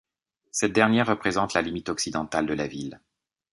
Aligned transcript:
Cette 0.49 0.73
dernière 0.73 1.05
représente 1.05 1.53
la 1.53 1.61
limite 1.61 1.87
occidentale 1.89 2.47
de 2.47 2.55
la 2.55 2.65
ville. 2.65 2.99